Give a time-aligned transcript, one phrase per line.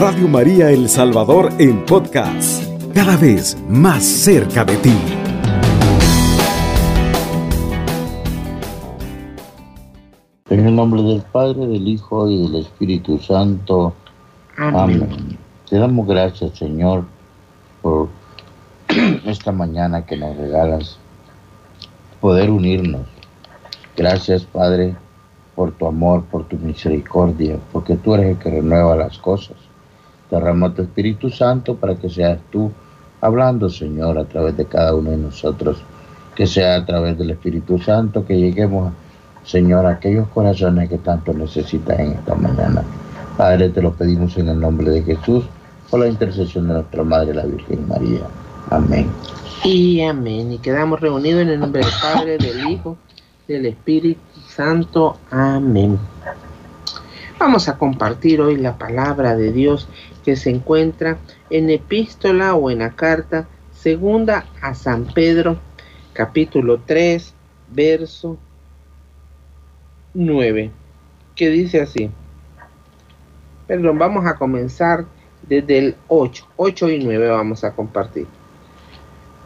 [0.00, 2.64] Radio María El Salvador en podcast,
[2.94, 4.94] cada vez más cerca de ti.
[10.48, 13.92] En el nombre del Padre, del Hijo y del Espíritu Santo.
[14.56, 15.36] Amén.
[15.68, 17.04] Te damos gracias, Señor,
[17.82, 18.08] por
[19.26, 20.96] esta mañana que nos regalas,
[22.22, 23.06] poder unirnos.
[23.98, 24.96] Gracias, Padre,
[25.54, 29.69] por tu amor, por tu misericordia, porque tú eres el que renueva las cosas.
[30.30, 32.70] Derrama tu Espíritu Santo para que seas tú
[33.20, 35.82] hablando, Señor, a través de cada uno de nosotros.
[36.34, 38.92] Que sea a través del Espíritu Santo que lleguemos,
[39.44, 42.82] Señor, a aquellos corazones que tanto necesitan en esta mañana.
[43.36, 45.44] Padre, te lo pedimos en el nombre de Jesús,
[45.90, 48.20] por la intercesión de nuestra Madre, la Virgen María.
[48.70, 49.08] Amén.
[49.64, 50.52] Y amén.
[50.52, 52.96] Y quedamos reunidos en el nombre del Padre, del Hijo,
[53.48, 55.16] del Espíritu Santo.
[55.30, 55.98] Amén.
[57.40, 59.88] Vamos a compartir hoy la palabra de Dios
[60.26, 61.16] que se encuentra
[61.48, 65.58] en epístola o en la carta segunda a San Pedro,
[66.12, 67.32] capítulo 3,
[67.70, 68.36] verso
[70.12, 70.70] 9,
[71.34, 72.10] que dice así.
[73.66, 75.06] Perdón, vamos a comenzar
[75.48, 78.26] desde el 8, 8 y 9 vamos a compartir.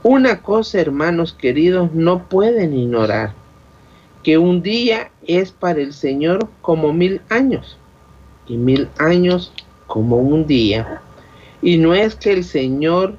[0.02, 3.34] Una cosa, hermanos queridos, no pueden ignorar,
[4.24, 7.78] que un día es para el Señor como mil años,
[8.46, 9.52] y mil años
[9.86, 11.00] como un día.
[11.62, 13.16] Y no es que el Señor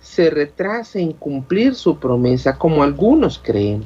[0.00, 3.84] se retrase en cumplir su promesa como algunos creen.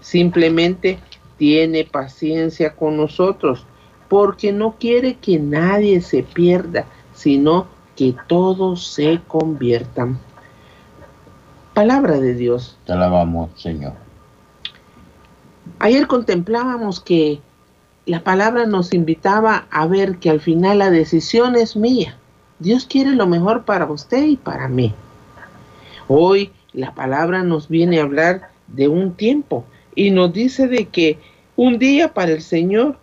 [0.00, 0.98] Simplemente
[1.36, 3.64] tiene paciencia con nosotros
[4.08, 10.18] porque no quiere que nadie se pierda, sino que todos se conviertan.
[11.74, 12.78] Palabra de Dios.
[12.86, 13.92] Te alabamos, Señor.
[15.78, 17.40] Ayer contemplábamos que
[18.08, 22.16] la palabra nos invitaba a ver que al final la decisión es mía.
[22.58, 24.94] Dios quiere lo mejor para usted y para mí.
[26.08, 31.18] Hoy la palabra nos viene a hablar de un tiempo y nos dice de que
[31.54, 32.98] un día para el Señor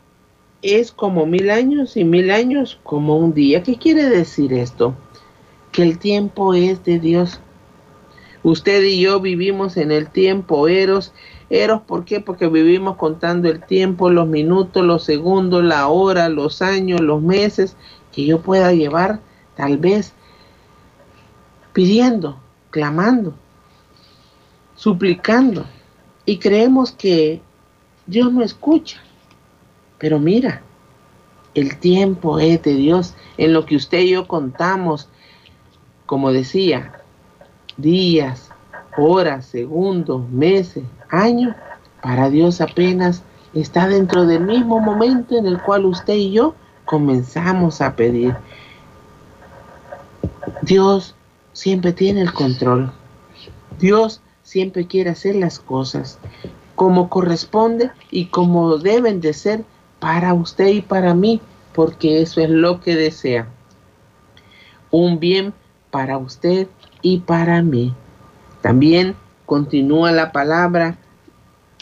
[0.63, 3.61] es como mil años y mil años como un día.
[3.61, 4.95] ¿Qué quiere decir esto?
[5.72, 7.39] Que el tiempo es de Dios
[8.45, 11.13] Usted y yo vivimos en el tiempo eros.
[11.50, 12.19] Eros, ¿por qué?
[12.19, 17.75] Porque vivimos contando el tiempo, los minutos, los segundos, la hora, los años, los meses
[18.11, 19.19] que yo pueda llevar,
[19.55, 20.13] tal vez
[21.73, 22.39] pidiendo,
[22.72, 23.35] clamando,
[24.75, 25.66] suplicando.
[26.25, 27.41] Y creemos que
[28.07, 29.01] Dios no escucha.
[30.00, 30.63] Pero mira,
[31.53, 33.13] el tiempo es de Dios.
[33.38, 35.09] En lo que usted y yo contamos,
[36.05, 36.94] como decía,
[37.78, 38.51] días,
[38.97, 40.84] horas, segundos, meses,
[41.15, 41.55] años,
[42.01, 46.55] para Dios apenas está dentro del mismo momento en el cual usted y yo
[46.85, 48.35] comenzamos a pedir.
[50.61, 51.15] Dios
[51.53, 52.91] siempre tiene el control.
[53.79, 56.19] Dios siempre quiere hacer las cosas
[56.75, 59.63] como corresponde y como deben de ser
[59.99, 61.41] para usted y para mí,
[61.73, 63.47] porque eso es lo que desea.
[64.91, 65.53] Un bien
[65.89, 66.67] para usted
[67.01, 67.93] y para mí.
[68.61, 69.15] También
[69.45, 70.97] continúa la palabra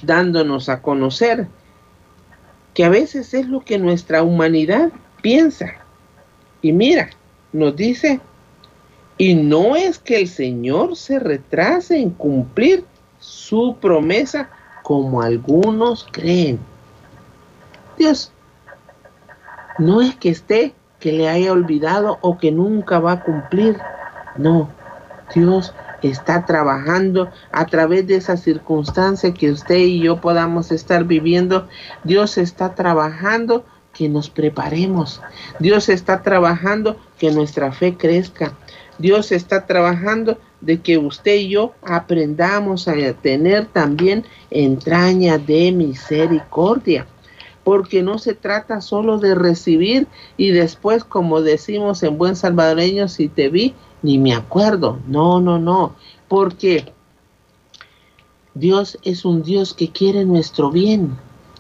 [0.06, 1.48] dándonos a conocer
[2.74, 4.92] que a veces es lo que nuestra humanidad
[5.22, 5.74] piensa.
[6.62, 7.10] Y mira,
[7.52, 8.20] nos dice,
[9.18, 12.86] y no es que el Señor se retrase en cumplir
[13.20, 14.50] su promesa
[14.82, 16.60] como algunos creen.
[17.98, 18.32] Dios
[19.78, 23.78] no es que esté, que le haya olvidado o que nunca va a cumplir.
[24.38, 24.70] No,
[25.36, 25.74] Dios
[26.10, 31.68] está trabajando a través de esa circunstancia que usted y yo podamos estar viviendo.
[32.04, 35.22] Dios está trabajando que nos preparemos.
[35.60, 38.54] Dios está trabajando que nuestra fe crezca.
[38.98, 47.06] Dios está trabajando de que usted y yo aprendamos a tener también entraña de misericordia.
[47.64, 53.30] Porque no se trata solo de recibir y después, como decimos en buen salvadoreño, si
[53.30, 55.00] te vi, ni me acuerdo.
[55.08, 55.96] No, no, no.
[56.28, 56.94] Porque
[58.54, 61.18] Dios es un Dios que quiere nuestro bien,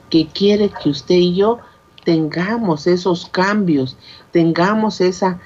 [0.10, 1.60] que quiere que usted y yo
[2.04, 3.98] tengamos esos cambios,
[4.32, 5.40] tengamos esa,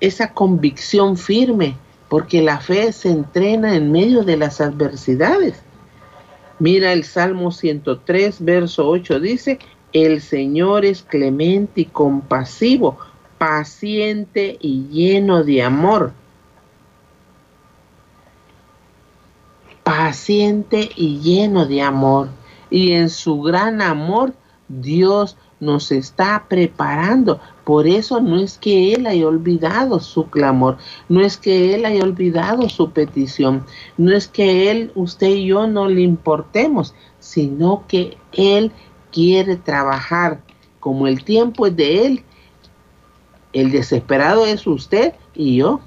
[0.00, 1.76] esa convicción firme,
[2.08, 5.62] porque la fe se entrena en medio de las adversidades.
[6.58, 9.58] Mira el Salmo 103, verso 8, dice,
[9.92, 12.98] el Señor es clemente y compasivo,
[13.38, 16.12] paciente y lleno de amor
[19.82, 22.28] paciente y lleno de amor.
[22.70, 24.32] Y en su gran amor,
[24.68, 30.78] Dios nos está preparando Por eso no es que Él haya olvidado su clamor,
[31.08, 33.64] no es que Él haya olvidado su petición,
[33.96, 38.72] no es que Él, usted y yo no le importemos, sino que Él
[39.12, 40.40] quiere trabajar.
[40.80, 42.24] Como el tiempo es de Él,
[43.52, 45.80] el desesperado es usted y yo.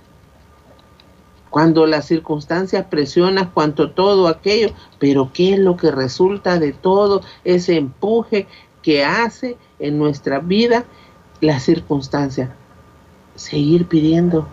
[1.50, 4.70] Cuando las circunstancias presionan, cuanto todo aquello,
[5.00, 8.48] pero ¿qué es lo que resulta de todo ese empuje
[8.82, 10.84] que hace en nuestra vida
[11.40, 12.54] la circunstancia?
[13.36, 14.48] Seguir pidiendo,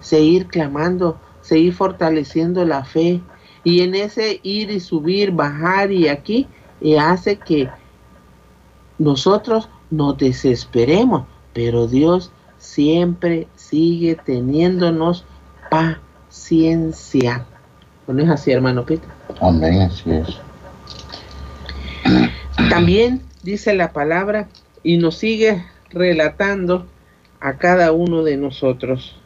[0.00, 3.20] seguir clamando, seguir fortaleciendo la fe.
[3.62, 6.46] Y en ese ir y subir, bajar y aquí,
[6.80, 7.68] y hace que
[8.98, 15.24] nosotros nos desesperemos, pero Dios siempre sigue teniéndonos
[15.70, 17.46] paciencia.
[18.06, 19.08] ¿No es así, hermano Peter?
[19.40, 20.40] Amén, así es.
[22.70, 24.48] También dice la palabra
[24.82, 26.86] y nos sigue relatando
[27.40, 29.16] a cada uno de nosotros.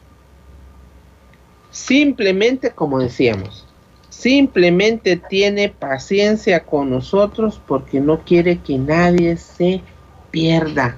[1.71, 3.62] Simplemente, como decíamos,
[4.23, 9.81] simplemente tiene paciencia con nosotros porque no quiere que nadie se
[10.31, 10.95] pierda.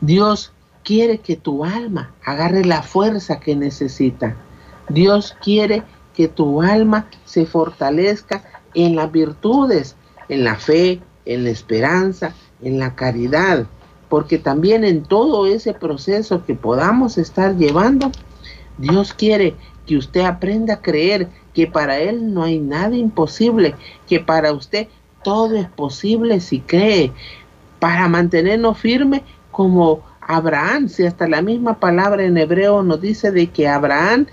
[0.00, 4.34] Dios quiere que tu alma agarre la fuerza que necesita.
[4.88, 5.82] Dios quiere
[6.14, 8.42] que tu alma se fortalezca
[8.72, 9.94] en las virtudes,
[10.30, 12.32] en la fe, en la esperanza,
[12.62, 13.66] en la caridad,
[14.08, 18.10] porque también en todo ese proceso que podamos estar llevando,
[18.78, 19.54] Dios quiere
[19.86, 23.74] que usted aprenda a creer que para Él no hay nada imposible,
[24.06, 24.88] que para usted
[25.22, 27.12] todo es posible si cree,
[27.78, 33.46] para mantenernos firmes como Abraham, si hasta la misma palabra en hebreo nos dice de
[33.48, 34.26] que Abraham,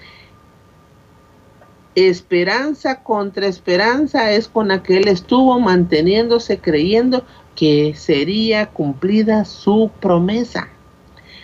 [1.95, 7.23] esperanza contra esperanza es con la que él estuvo manteniéndose creyendo
[7.55, 10.69] que sería cumplida su promesa.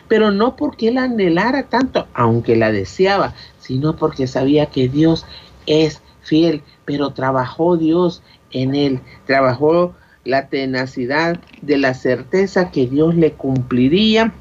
[0.10, 5.26] Pero no porque él anhelara tanto, aunque la deseaba, sino porque sabía que Dios
[5.66, 8.22] es fiel, pero trabajó Dios
[8.52, 9.96] en él, trabajó
[10.26, 14.34] la tenacidad de la certeza que Dios le cumpliría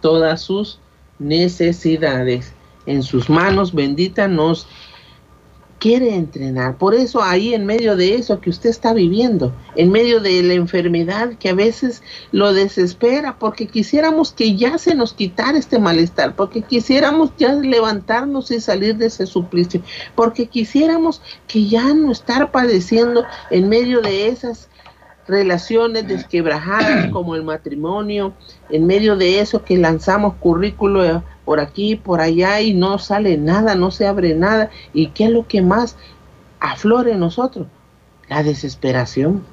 [0.00, 0.78] todas sus
[1.18, 2.52] necesidades.
[2.86, 4.68] En sus manos benditas nos
[5.78, 6.78] quiere entrenar.
[6.78, 10.54] Por eso ahí en medio de eso que usted está viviendo, en medio de la
[10.54, 12.02] enfermedad que a veces
[12.32, 18.50] lo desespera, porque quisiéramos que ya se nos quitara este malestar, porque quisiéramos ya levantarnos
[18.50, 19.82] y salir de ese suplicio,
[20.14, 24.68] porque quisiéramos que ya no estar padeciendo en medio de esas
[25.28, 28.32] relaciones desquebrajadas como el matrimonio,
[28.70, 33.76] en medio de eso que lanzamos currículo por aquí, por allá y no sale nada,
[33.76, 34.68] no se abre nada.
[34.92, 35.96] ¿Y qué es lo que más
[36.58, 37.68] aflora en nosotros?
[38.28, 39.44] La desesperación.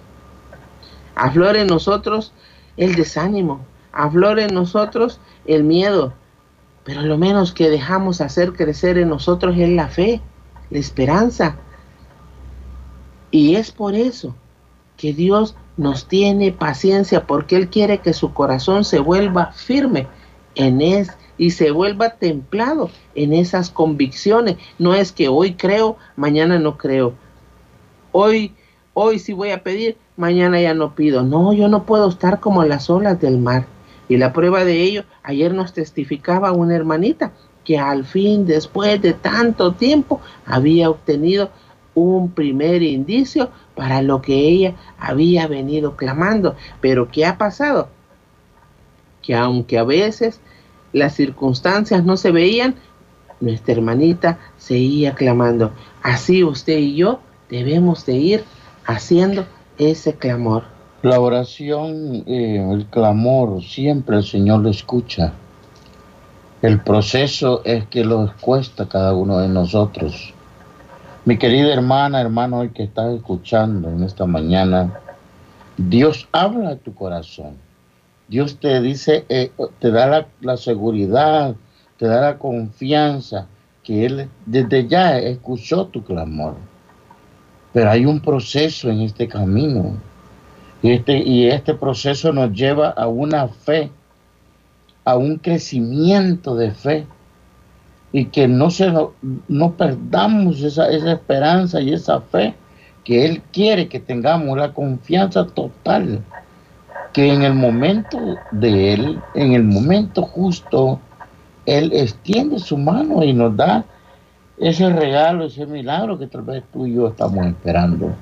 [1.16, 2.34] Aflora en nosotros
[2.78, 6.14] el desánimo, aflora en nosotros el miedo.
[6.84, 10.20] Pero lo menos que dejamos hacer crecer en nosotros es la fe,
[10.72, 11.58] la esperanza.
[13.30, 14.36] Y es por eso
[14.98, 20.08] que Dios nos tiene paciencia porque Él quiere que su corazón se vuelva firme
[20.56, 24.58] en es y se vuelva templado en esas convicciones.
[24.78, 27.14] No es que hoy creo, mañana no creo.
[28.12, 28.54] Hoy,
[28.94, 31.24] hoy sí voy a pedir, mañana ya no pido.
[31.24, 33.66] No, yo no puedo estar como las olas del mar.
[34.10, 37.32] Y la prueba de ello, ayer nos testificaba una hermanita
[37.64, 41.50] que al fin, después de tanto tiempo, había obtenido
[41.96, 46.56] un primer indicio para lo que ella había venido clamando.
[46.82, 47.90] Pero ¿qué ha pasado?
[49.22, 50.42] Que aunque a veces
[50.94, 52.76] las circunstancias no se veían,
[53.42, 55.72] nuestra hermanita seguía clamando.
[56.02, 57.20] Así usted y yo
[57.50, 58.44] debemos de ir
[58.86, 59.46] haciendo
[59.78, 60.64] ese clamor.
[61.02, 65.34] La oración, eh, el clamor, siempre el Señor lo escucha.
[66.62, 70.34] El proceso es que lo cuesta cada uno de nosotros.
[71.26, 74.94] Mi querida hermana, hermano, hoy que estás escuchando en esta mañana,
[75.76, 77.58] Dios habla a tu corazón.
[78.28, 81.56] Dios te dice, eh, te da la, seguridad,
[81.98, 83.48] te da la confianza
[83.84, 86.56] que Él desde ya escuchó tu clamor.
[87.74, 89.98] Pero hay un proceso en este camino.
[90.82, 93.92] Y este, y este proceso nos lleva a una fe,
[95.06, 97.08] a un crecimiento de fe
[98.12, 98.94] y que no, se,
[99.48, 102.54] no perdamos esa, esa esperanza y esa fe
[103.04, 106.22] que Él quiere que tengamos, la confianza total,
[107.14, 108.18] que en el momento
[108.52, 111.00] de Él, en el momento justo,
[111.66, 113.86] Él extiende su mano y nos da
[114.58, 118.14] ese regalo, ese milagro que tal vez tú y yo estamos esperando.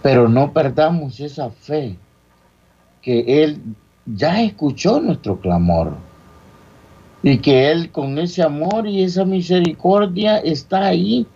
[0.00, 1.96] Pero no perdamos esa fe,
[3.02, 3.60] que Él
[4.06, 5.94] ya escuchó nuestro clamor
[7.22, 11.26] y que Él con ese amor y esa misericordia está ahí.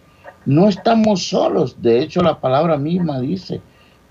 [0.44, 1.80] No estamos solos.
[1.82, 3.60] De hecho, la palabra misma dice,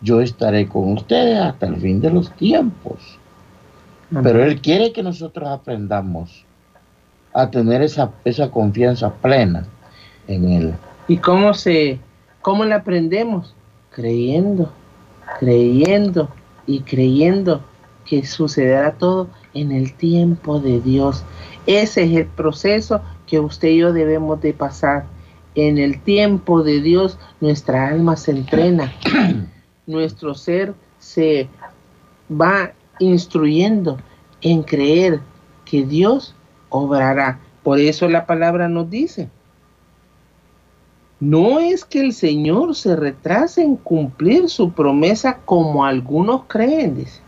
[0.05, 3.19] yo estaré con ustedes hasta el fin de los tiempos.
[4.23, 6.45] Pero Él quiere que nosotros aprendamos
[7.33, 9.65] a tener esa, esa confianza plena
[10.27, 10.73] en Él.
[11.07, 11.99] ¿Y cómo se,
[12.41, 13.55] cómo la aprendemos?
[13.89, 14.71] Creyendo,
[15.39, 16.29] creyendo
[16.67, 17.61] y creyendo
[18.05, 21.23] que sucederá todo en el tiempo de Dios.
[21.65, 25.05] Ese es el proceso que usted y yo debemos de pasar.
[25.55, 28.93] En el tiempo de Dios nuestra alma se entrena,
[29.87, 31.47] nuestro ser se
[32.29, 33.97] va instruyendo
[34.41, 35.21] en creer
[35.65, 36.35] que Dios
[36.69, 37.39] obrará.
[37.63, 39.29] Por eso la palabra nos dice,
[41.19, 47.21] no es que el Señor se retrase en cumplir su promesa como algunos creen, dice.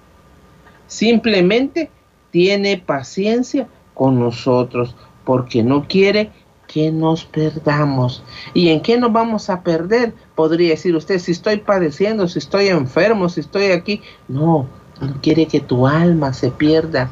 [0.88, 1.90] Simplemente
[2.32, 4.96] tiene paciencia con nosotros
[5.26, 6.32] porque no quiere
[6.68, 8.24] que nos perdamos.
[8.54, 10.14] ¿Y en qué nos vamos a perder?
[10.36, 14.02] Podría decir usted, si estoy padeciendo, si estoy enfermo, si estoy aquí.
[14.28, 14.68] No,
[15.02, 17.10] no quiere que tu alma se pierda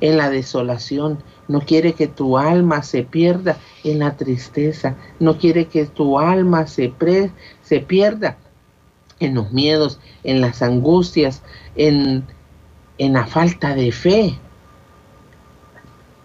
[0.00, 1.18] en la desolación.
[1.48, 4.96] No quiere que tu alma se pierda en la tristeza.
[5.18, 6.92] No quiere que tu alma se,
[7.62, 8.36] se pierda
[9.20, 11.42] en los miedos, en las angustias,
[11.74, 12.24] en,
[12.98, 14.38] en la falta de fe.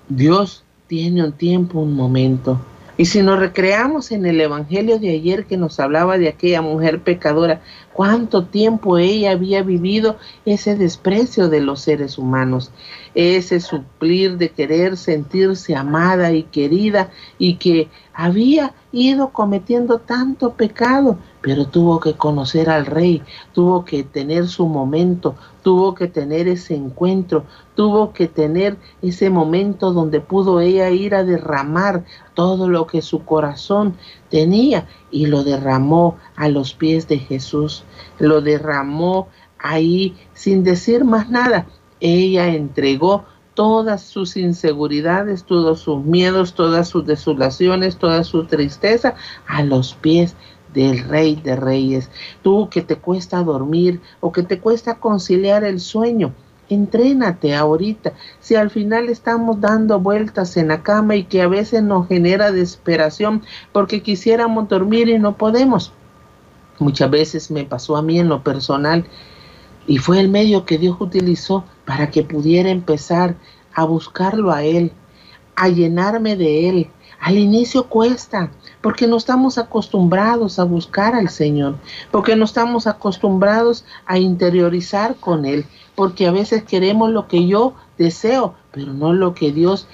[0.09, 2.59] Dios tiene un tiempo, un momento.
[2.95, 7.01] Y si nos recreamos en el Evangelio de ayer que nos hablaba de aquella mujer
[7.01, 7.61] pecadora,
[7.93, 12.71] cuánto tiempo ella había vivido ese desprecio de los seres humanos,
[13.15, 21.17] ese suplir de querer sentirse amada y querida y que había ido cometiendo tanto pecado,
[21.41, 23.21] pero tuvo que conocer al rey,
[23.53, 27.45] tuvo que tener su momento, tuvo que tener ese encuentro,
[27.75, 33.25] tuvo que tener ese momento donde pudo ella ir a derramar todo lo que su
[33.25, 33.95] corazón
[34.29, 37.85] tenía y lo derramó a los pies de Jesús,
[38.19, 39.29] lo derramó
[39.59, 41.67] ahí sin decir más nada.
[42.01, 49.13] Ella entregó todas sus inseguridades, todos sus miedos, todas sus desolaciones, toda su tristeza
[49.47, 50.35] a los pies
[50.73, 52.09] del Rey de Reyes.
[52.41, 56.33] Tú que te cuesta dormir o que te cuesta conciliar el sueño,
[56.73, 58.13] entrénate ahorita.
[58.39, 62.51] Si al final estamos dando vueltas en la cama y que a veces nos genera
[62.51, 65.93] desesperación porque quisiéramos dormir y no podemos.
[66.79, 69.05] Muchas veces me pasó a mí en lo personal
[69.87, 73.35] y fue el medio que Dios utilizó para que pudiera empezar
[73.73, 74.91] a buscarlo a Él,
[75.55, 76.89] a llenarme de Él.
[77.23, 78.51] Al inicio cuesta,
[78.81, 81.75] porque no estamos acostumbrados a buscar al Señor,
[82.11, 85.65] porque no estamos acostumbrados a interiorizar con Él,
[85.95, 89.87] porque a veces queremos lo que yo deseo, pero no lo que Dios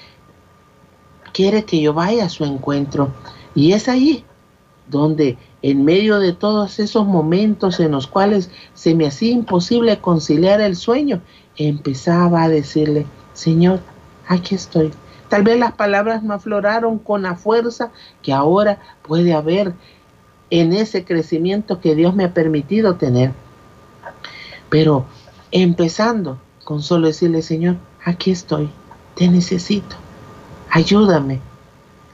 [1.32, 3.12] quiere que yo vaya a su encuentro.
[3.54, 4.24] Y es ahí
[4.88, 10.60] donde en medio de todos esos momentos en los cuales se me hacía imposible conciliar
[10.60, 11.20] el sueño,
[11.56, 13.78] empezaba a decirle, Señor,
[14.26, 14.90] aquí estoy,
[15.30, 19.74] Tal vez las palabras no afloraron con la fuerza que ahora puede haber
[20.50, 23.30] en ese crecimiento que Dios me ha permitido tener.
[24.68, 25.06] Pero
[25.52, 28.70] empezando con solo decirle, Señor, aquí estoy,
[29.14, 29.94] te necesito,
[30.68, 31.38] ayúdame,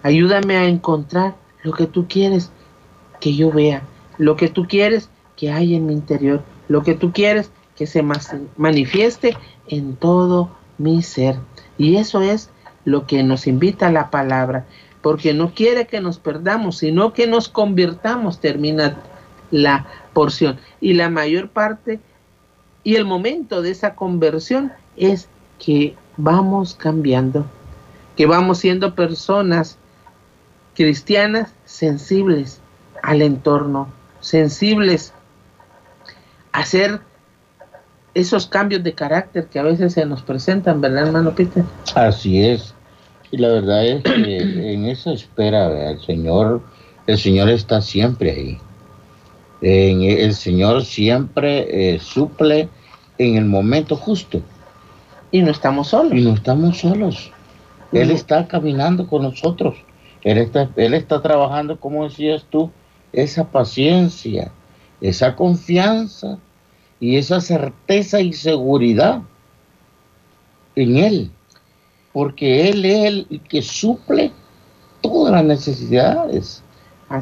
[0.02, 2.50] ayúdame a encontrar lo que tú quieres
[3.18, 3.82] que yo vea,
[4.18, 8.02] lo que tú quieres que hay en mi interior, lo que tú quieres que se
[8.58, 11.36] manifieste en todo mi ser.
[11.78, 12.50] Y eso es
[12.86, 14.64] lo que nos invita la palabra,
[15.02, 18.96] porque no quiere que nos perdamos, sino que nos convirtamos, termina
[19.50, 20.58] la porción.
[20.80, 22.00] Y la mayor parte
[22.84, 25.28] y el momento de esa conversión es
[25.58, 27.44] que vamos cambiando,
[28.16, 29.76] que vamos siendo personas
[30.74, 32.60] cristianas sensibles
[33.02, 33.88] al entorno,
[34.20, 35.12] sensibles
[36.52, 37.00] a ser
[38.14, 41.64] esos cambios de carácter que a veces se nos presentan, ¿verdad, hermano Peter?
[41.96, 42.75] Así es.
[43.36, 44.38] Y la verdad es que
[44.72, 46.62] en esa espera, el Señor,
[47.06, 48.58] el Señor está siempre ahí.
[49.60, 52.70] el Señor siempre eh, suple
[53.18, 54.40] en el momento justo.
[55.30, 56.14] Y no estamos solos.
[56.14, 57.30] Y no estamos solos.
[57.92, 59.74] Él está caminando con nosotros.
[60.24, 62.70] Él está, él está trabajando, como decías tú,
[63.12, 64.50] esa paciencia,
[65.02, 66.38] esa confianza
[67.00, 69.20] y esa certeza y seguridad
[70.74, 71.30] en Él
[72.16, 74.32] porque Él es el que suple
[75.02, 76.62] todas las necesidades.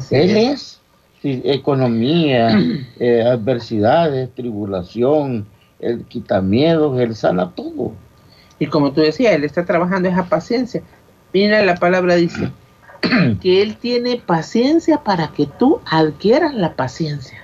[0.09, 0.79] Él es,
[1.21, 2.57] economía,
[3.01, 5.47] eh, adversidades, tribulación,
[5.81, 7.91] Él quita miedos, Él sana todo.
[8.57, 10.81] Y como tú decías, Él está trabajando esa paciencia.
[11.33, 12.49] Mira, la palabra dice
[13.41, 17.43] que Él tiene paciencia para que tú adquieras la paciencia.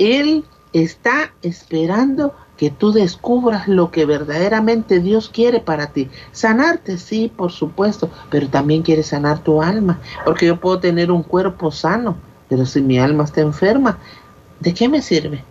[0.00, 6.08] Él está esperando que tú descubras lo que verdaderamente Dios quiere para ti.
[6.32, 11.22] Sanarte, sí, por supuesto, pero también quiere sanar tu alma, porque yo puedo tener un
[11.22, 12.16] cuerpo sano,
[12.48, 13.98] pero si mi alma está enferma,
[14.60, 15.42] ¿de qué me sirve?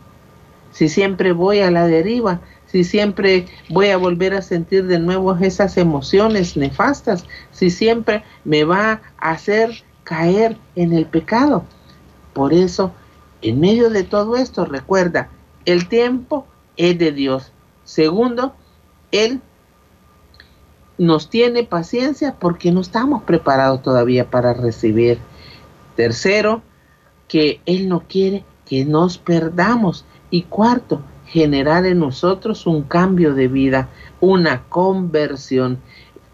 [0.72, 5.36] Si siempre voy a la deriva, si siempre voy a volver a sentir de nuevo
[5.36, 11.65] esas emociones nefastas, si siempre me va a hacer caer en el pecado.
[12.33, 12.91] Por eso,
[13.43, 15.29] en medio de todo esto, recuerda,
[15.65, 17.51] el tiempo es de Dios.
[17.83, 18.53] Segundo,
[19.11, 19.41] Él
[20.97, 25.19] nos tiene paciencia porque no estamos preparados todavía para recibir.
[25.95, 26.61] Tercero,
[27.27, 30.05] que Él no quiere que nos perdamos.
[30.29, 33.89] Y cuarto, generar en nosotros un cambio de vida,
[34.19, 35.79] una conversión.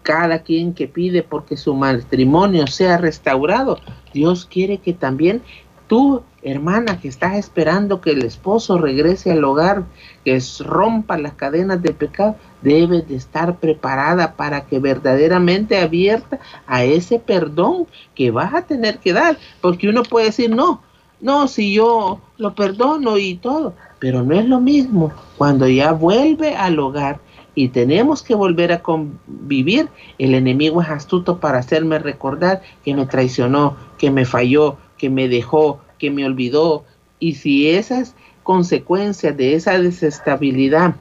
[0.02, 3.78] Cada quien que pide porque su matrimonio sea restaurado,
[4.14, 5.42] Dios quiere que también
[5.88, 9.84] tú hermana que estás esperando que el esposo regrese al hogar,
[10.24, 16.84] que rompa las cadenas de pecado, debes de estar preparada para que verdaderamente abierta a
[16.84, 20.82] ese perdón que vas a tener que dar, porque uno puede decir, no,
[21.20, 26.56] no, si yo lo perdono y todo, pero no es lo mismo cuando ya vuelve
[26.56, 27.20] al hogar
[27.54, 33.06] y tenemos que volver a convivir, el enemigo es astuto para hacerme recordar que me
[33.06, 36.84] traicionó, que me falló, que me dejó, que me olvidó.
[37.20, 40.96] Y si esas consecuencias de esa desestabilidad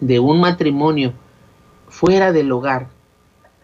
[0.00, 1.14] de un matrimonio
[1.88, 2.88] fuera del hogar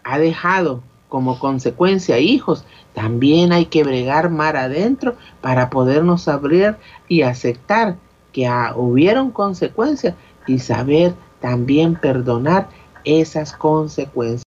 [0.03, 6.77] ha dejado como consecuencia hijos, también hay que bregar mar adentro para podernos abrir
[7.07, 7.97] y aceptar
[8.31, 10.15] que hubieron consecuencias
[10.47, 12.69] y saber también perdonar
[13.03, 14.43] esas consecuencias.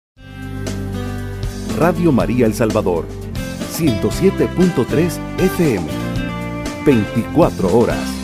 [1.79, 3.05] Radio María El Salvador,
[3.71, 6.00] 107.3 FM.
[6.83, 8.20] 24 horas.